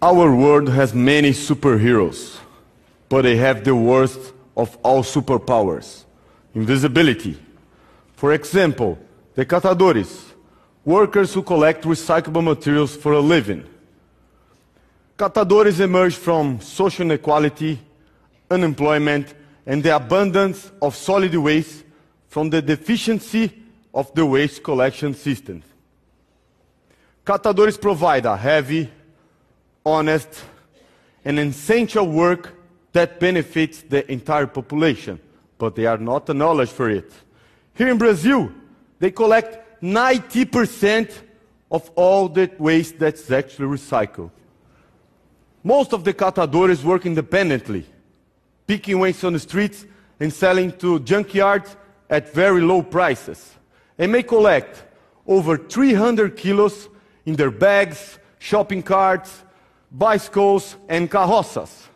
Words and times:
Our 0.00 0.34
world 0.34 0.68
has 0.68 0.94
many 0.94 1.32
superheroes, 1.32 2.38
but 3.08 3.22
they 3.22 3.36
have 3.36 3.64
the 3.64 3.74
worst 3.74 4.32
of 4.56 4.76
all 4.82 5.02
superpowers 5.02 6.04
invisibility. 6.54 7.36
For 8.14 8.32
example, 8.32 8.98
the 9.34 9.44
catadores, 9.44 10.32
workers 10.84 11.34
who 11.34 11.42
collect 11.42 11.84
recyclable 11.84 12.42
materials 12.42 12.96
for 12.96 13.12
a 13.12 13.20
living. 13.20 13.64
Catadores 15.16 15.80
emerge 15.80 16.14
from 16.14 16.60
social 16.60 17.04
inequality, 17.06 17.78
unemployment, 18.50 19.34
and 19.66 19.82
the 19.82 19.94
abundance 19.94 20.70
of 20.80 20.94
solid 20.94 21.34
waste 21.34 21.84
from 22.28 22.50
the 22.50 22.62
deficiency 22.62 23.52
of 23.92 24.12
the 24.14 24.24
waste 24.24 24.62
collection 24.62 25.14
system. 25.14 25.62
Catadores 27.24 27.80
provide 27.80 28.26
a 28.26 28.36
heavy, 28.36 28.90
honest, 29.84 30.44
and 31.24 31.38
essential 31.38 32.06
work 32.06 32.54
that 32.92 33.20
benefits 33.20 33.82
the 33.82 34.10
entire 34.10 34.46
population, 34.46 35.20
but 35.58 35.74
they 35.74 35.86
are 35.86 35.98
not 35.98 36.28
acknowledged 36.30 36.72
for 36.72 36.88
it. 36.90 37.12
Here 37.74 37.88
in 37.88 37.98
Brazil, 37.98 38.50
they 38.98 39.10
collect 39.10 39.82
90% 39.82 41.12
of 41.70 41.90
all 41.94 42.28
the 42.28 42.50
waste 42.58 42.98
that's 42.98 43.30
actually 43.30 43.76
recycled. 43.76 44.30
Most 45.62 45.92
of 45.92 46.02
the 46.04 46.14
catadores 46.14 46.82
work 46.82 47.04
independently, 47.04 47.84
picking 48.66 48.98
waste 48.98 49.24
on 49.24 49.34
the 49.34 49.38
streets 49.38 49.84
and 50.18 50.32
selling 50.32 50.72
to 50.78 51.00
junkyards 51.00 51.76
at 52.08 52.32
very 52.32 52.62
low 52.62 52.82
prices. 52.82 53.54
They 53.96 54.06
may 54.06 54.22
collect 54.22 54.82
over 55.26 55.58
300 55.58 56.36
kilos 56.36 56.88
in 57.26 57.36
their 57.36 57.50
bags, 57.50 58.18
shopping 58.38 58.82
carts, 58.82 59.44
bicycles, 59.90 60.76
and 60.88 61.10
carroças. 61.10 61.88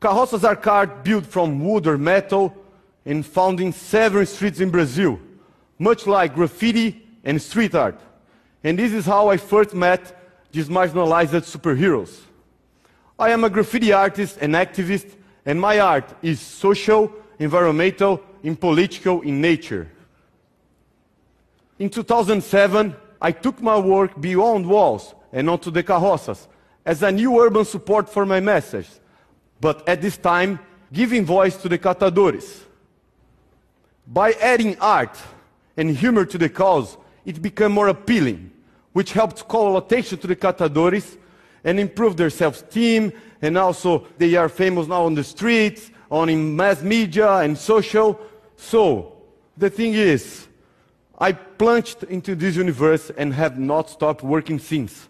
Carroças 0.00 0.44
are 0.44 0.56
cars 0.56 0.90
built 1.02 1.26
from 1.26 1.64
wood 1.64 1.86
or 1.86 1.98
metal 1.98 2.54
and 3.04 3.24
found 3.24 3.60
in 3.60 3.72
several 3.72 4.26
streets 4.26 4.60
in 4.60 4.70
Brazil, 4.70 5.18
much 5.78 6.06
like 6.06 6.34
graffiti 6.34 7.06
and 7.24 7.40
street 7.40 7.74
art. 7.74 8.00
And 8.62 8.78
this 8.78 8.92
is 8.92 9.06
how 9.06 9.28
I 9.28 9.36
first 9.36 9.74
met 9.74 10.16
these 10.52 10.68
marginalized 10.68 11.44
superheroes. 11.44 12.20
I 13.18 13.30
am 13.30 13.44
a 13.44 13.50
graffiti 13.50 13.92
artist 13.92 14.38
and 14.40 14.54
activist, 14.54 15.14
and 15.44 15.60
my 15.60 15.78
art 15.80 16.14
is 16.22 16.40
social, 16.40 17.12
environmental, 17.38 18.22
and 18.42 18.58
political 18.58 19.20
in 19.22 19.40
nature. 19.40 19.90
In 21.78 21.88
2007, 21.88 22.94
I 23.20 23.32
took 23.32 23.60
my 23.62 23.78
work 23.78 24.18
beyond 24.20 24.66
walls 24.66 25.14
and 25.32 25.48
onto 25.48 25.70
the 25.70 25.82
carroças 25.82 26.46
as 26.90 27.04
a 27.04 27.12
new 27.12 27.38
urban 27.38 27.64
support 27.64 28.08
for 28.08 28.26
my 28.26 28.40
message, 28.40 28.88
but 29.60 29.88
at 29.88 30.02
this 30.02 30.16
time, 30.16 30.58
giving 30.92 31.24
voice 31.24 31.56
to 31.56 31.68
the 31.68 31.78
catadores. 31.78 32.62
By 34.08 34.32
adding 34.32 34.76
art 34.80 35.16
and 35.76 35.96
humor 35.96 36.24
to 36.24 36.36
the 36.36 36.48
cause, 36.48 36.96
it 37.24 37.40
became 37.40 37.70
more 37.70 37.86
appealing, 37.86 38.50
which 38.92 39.12
helped 39.12 39.46
call 39.46 39.76
attention 39.76 40.18
to 40.18 40.26
the 40.26 40.34
catadores 40.34 41.16
and 41.62 41.78
improve 41.78 42.16
their 42.16 42.28
self-esteem, 42.28 43.12
and 43.40 43.56
also 43.56 44.08
they 44.18 44.34
are 44.34 44.48
famous 44.48 44.88
now 44.88 45.04
on 45.04 45.14
the 45.14 45.22
streets, 45.22 45.92
on 46.10 46.28
in 46.28 46.56
mass 46.56 46.82
media 46.82 47.36
and 47.36 47.56
social. 47.56 48.20
So, 48.56 49.12
the 49.56 49.70
thing 49.70 49.94
is, 49.94 50.48
I 51.16 51.30
plunged 51.34 52.02
into 52.02 52.34
this 52.34 52.56
universe 52.56 53.12
and 53.16 53.32
have 53.32 53.60
not 53.60 53.90
stopped 53.90 54.24
working 54.24 54.58
since. 54.58 55.06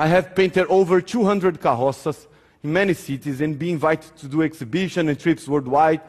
I 0.00 0.06
have 0.06 0.34
painted 0.34 0.66
over 0.68 1.02
200 1.02 1.60
carroças 1.60 2.26
in 2.62 2.72
many 2.72 2.94
cities 2.94 3.42
and 3.42 3.58
been 3.58 3.74
invited 3.74 4.16
to 4.16 4.28
do 4.28 4.42
exhibitions 4.42 5.10
and 5.10 5.20
trips 5.20 5.46
worldwide. 5.46 6.00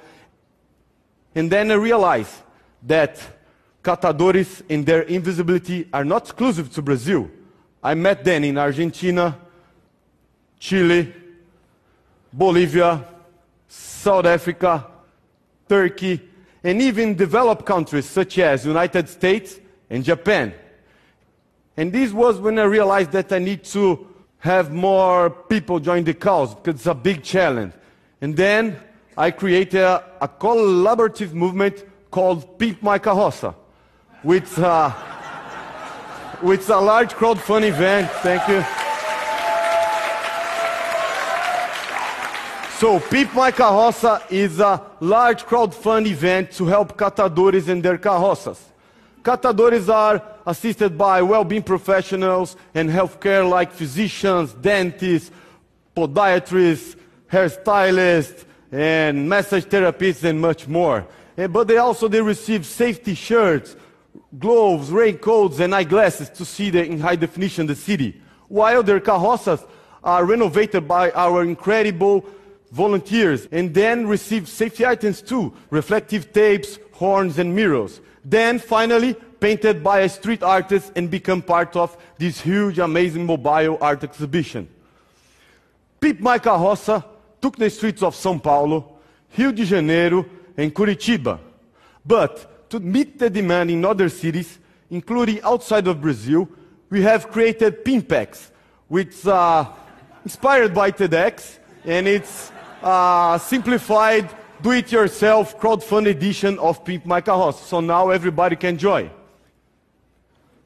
And 1.36 1.52
then 1.52 1.70
I 1.72 1.74
realized 1.74 2.36
that 2.84 3.20
catadores 3.84 4.62
and 4.70 4.86
their 4.86 5.02
invisibility 5.02 5.90
are 5.92 6.06
not 6.06 6.22
exclusive 6.24 6.72
to 6.72 6.82
Brazil. 6.82 7.30
I 7.84 7.96
met 7.96 8.24
them 8.24 8.46
in 8.46 8.58
Argentina, 8.58 9.38
Chile, 10.58 11.14
Bolivia, 12.32 13.04
South 13.68 14.26
Africa, 14.26 14.88
Turkey, 15.68 16.30
and 16.64 16.82
even 16.82 17.14
developed 17.14 17.66
countries 17.66 18.06
such 18.06 18.40
as 18.40 18.64
the 18.64 18.70
United 18.70 19.10
States 19.10 19.60
and 19.90 20.02
Japan. 20.02 20.54
And 21.78 21.92
this 21.92 22.12
was 22.12 22.40
when 22.40 22.60
I 22.60 22.64
realized 22.64 23.12
that 23.12 23.32
I 23.32 23.40
need 23.40 23.64
to 23.66 24.08
have 24.40 24.72
more 24.72 25.30
people 25.30 25.80
join 25.80 26.04
the 26.04 26.14
cause 26.14 26.54
because 26.56 26.76
it's 26.76 26.86
a 26.88 26.94
big 26.94 27.24
challenge. 27.24 27.74
And 28.22 28.36
then 28.36 28.78
I 29.18 29.32
created 29.32 29.82
a, 29.82 30.04
a 30.20 30.28
collaborative 30.28 31.34
movement 31.34 31.86
called 32.10 32.60
Pimp 32.60 32.82
My 32.84 33.00
Carroça, 33.00 33.56
which, 34.24 34.58
uh, 34.58 34.90
which 36.42 36.62
is 36.62 36.70
a 36.70 36.78
large 36.78 37.14
crowdfunding 37.14 37.70
event. 37.70 38.10
Thank 38.22 38.48
you. 38.48 38.64
So, 42.80 43.00
Pimp 43.00 43.36
My 43.36 43.52
Carroça 43.52 44.24
is 44.32 44.60
a 44.60 44.82
large 45.00 45.44
crowdfunding 45.44 46.08
event 46.08 46.52
to 46.54 46.66
help 46.66 46.98
catadores 46.98 47.68
and 47.70 47.84
their 47.84 48.00
carroças. 48.00 48.58
Catadores 49.24 49.88
are 49.88 50.24
assisted 50.46 50.98
by 50.98 51.22
well-being 51.22 51.62
professionals 51.62 52.56
and 52.74 52.90
healthcare 52.90 53.48
like 53.48 53.72
physicians, 53.72 54.54
dentists, 54.54 55.32
podiatrists, 55.96 56.96
hairstylists, 57.32 58.46
and 58.72 59.30
massage 59.30 59.66
therapists, 59.66 60.24
and 60.24 60.42
much 60.42 60.68
more. 60.68 61.06
Eh, 61.38 61.48
But 61.48 61.68
they 61.68 61.78
also 61.78 62.08
they 62.08 62.22
receive 62.22 62.66
safety 62.66 63.14
shirts, 63.14 63.76
gloves, 64.40 64.90
raincoats, 64.92 65.60
and 65.60 65.76
eyeglasses 65.76 66.30
to 66.30 66.46
see 66.46 66.70
the, 66.70 66.84
in 66.84 67.00
high 67.00 67.16
definition 67.16 67.68
the 67.68 67.76
city. 67.76 68.20
While 68.48 68.82
their 68.84 69.00
carroças 69.00 69.66
are 70.04 70.26
renovated 70.26 70.88
by 70.88 71.12
our 71.12 71.44
incredible 71.44 72.26
volunteers 72.72 73.48
and 73.52 73.74
then 73.74 74.08
receive 74.08 74.48
safety 74.48 74.86
items 74.86 75.22
too, 75.22 75.54
reflective 75.70 76.34
tapes, 76.34 76.80
horns, 76.94 77.38
and 77.38 77.56
mirrors. 77.56 78.02
Then 78.24 78.60
finally 78.60 79.16
painted 79.40 79.84
by 79.84 80.02
a 80.02 80.10
street 80.10 80.44
artist 80.44 80.92
and 80.96 81.10
become 81.10 81.42
part 81.42 81.76
of 81.76 81.98
this 82.18 82.40
huge, 82.40 82.80
amazing 82.80 83.26
mobile 83.26 83.78
art 83.82 84.04
exhibition. 84.04 84.68
Pimp 86.00 86.20
My 86.20 86.40
Carroça 86.40 87.04
took 87.42 87.58
the 87.58 87.70
streets 87.70 88.04
of 88.04 88.16
São 88.16 88.42
Paulo, 88.42 88.98
Rio 89.38 89.52
de 89.52 89.66
Janeiro, 89.66 90.26
and 90.58 90.74
Curitiba. 90.74 91.40
But 92.06 92.70
to 92.70 92.80
meet 92.80 93.20
the 93.20 93.30
demand 93.30 93.72
in 93.72 93.84
other 93.84 94.10
cities, 94.10 94.60
including 94.90 95.42
outside 95.42 95.88
of 95.88 96.02
Brazil, 96.02 96.48
we 96.90 97.02
have 97.02 97.32
created 97.32 97.84
Pimpex, 97.84 98.52
which 98.88 99.26
uh, 99.26 99.66
inspired 100.24 100.74
by 100.74 100.92
TEDx, 100.92 101.58
and 101.86 102.08
it's 102.08 102.52
a 102.84 103.40
simplified, 103.44 104.30
do-it-yourself 104.62 105.60
crowdfund 105.60 106.08
edition 106.08 106.58
of 106.60 106.84
Pimp 106.84 107.06
My 107.06 107.22
Carroça. 107.22 107.64
So 107.64 107.80
now 107.80 108.10
everybody 108.10 108.56
can 108.56 108.78
join. 108.78 109.10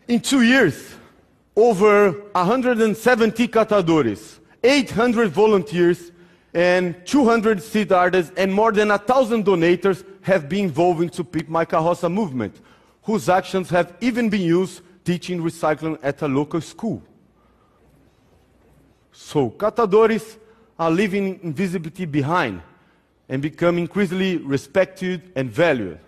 In 0.08 0.20
two 0.20 0.42
years, 0.42 0.96
over 1.56 2.12
170 2.34 3.48
catadores, 3.48 4.40
800 4.64 5.32
volunteers, 5.32 6.12
and 6.54 6.96
200 7.06 7.62
street 7.62 7.92
artists, 7.92 8.32
and 8.38 8.54
more 8.54 8.72
than 8.72 8.88
1,000 8.88 9.46
donators 9.46 10.06
have 10.22 10.48
been 10.48 10.66
involved 10.66 11.02
into 11.02 11.24
Pimp 11.24 11.50
My 11.50 11.66
Carroça 11.66 12.12
movement, 12.12 12.62
whose 13.04 13.28
actions 13.30 13.70
have 13.70 13.94
even 14.00 14.30
been 14.30 14.42
used 14.42 14.82
teaching 15.04 15.42
recycling 15.42 16.00
at 16.02 16.22
a 16.22 16.28
local 16.28 16.62
school. 16.62 17.04
So, 19.12 19.50
catadores 19.52 20.38
are 20.78 20.92
leaving 20.92 21.40
invisibility 21.42 22.06
behind 22.06 22.62
and 23.30 23.42
become 23.42 23.78
increasingly 23.78 24.38
respected 24.38 25.32
and 25.36 25.50
valued. 25.50 26.00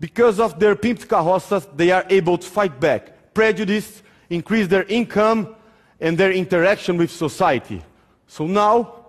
Because 0.00 0.38
of 0.38 0.60
their 0.60 0.76
pimped 0.76 1.06
carroças, 1.06 1.66
they 1.76 1.90
are 1.90 2.04
able 2.08 2.38
to 2.38 2.46
fight 2.46 2.78
back 2.78 3.34
prejudice, 3.34 4.02
increase 4.30 4.66
their 4.66 4.82
income, 4.84 5.54
and 6.00 6.18
their 6.18 6.32
interaction 6.32 6.96
with 6.96 7.10
society. 7.10 7.80
So 8.26 8.46
now, 8.46 9.06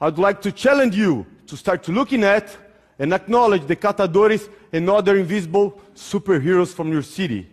I'd 0.00 0.18
like 0.18 0.40
to 0.42 0.52
challenge 0.52 0.96
you 0.96 1.26
to 1.48 1.56
start 1.56 1.88
looking 1.88 2.22
at 2.22 2.56
and 2.98 3.12
acknowledge 3.12 3.66
the 3.66 3.74
catadores 3.74 4.48
and 4.72 4.88
other 4.88 5.16
invisible 5.16 5.80
superheroes 5.94 6.72
from 6.72 6.92
your 6.92 7.02
city. 7.02 7.48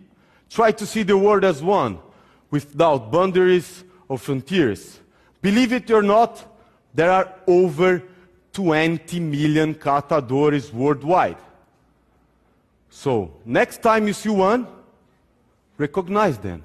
Try 0.48 0.70
to 0.72 0.86
see 0.86 1.02
the 1.02 1.18
world 1.18 1.44
as 1.44 1.62
one, 1.62 1.98
without 2.50 3.10
boundaries 3.10 3.84
or 4.08 4.16
frontiers. 4.18 5.00
Believe 5.42 5.72
it 5.72 5.90
or 5.90 6.02
not, 6.02 6.44
there 6.94 7.10
are 7.10 7.32
over 7.46 8.02
20 8.52 9.20
million 9.20 9.74
catadores 9.74 10.72
worldwide. 10.72 11.36
So, 12.88 13.30
next 13.44 13.82
time 13.82 14.06
you 14.06 14.12
see 14.12 14.28
one, 14.28 14.66
recognize 15.78 16.36
them 16.38 16.64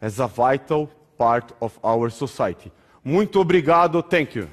as 0.00 0.20
a 0.20 0.28
vital 0.28 0.88
part 1.18 1.52
of 1.60 1.78
our 1.84 2.08
society. 2.10 2.70
Muito 3.04 3.40
obrigado. 3.40 4.02
Thank 4.02 4.36
you. 4.36 4.48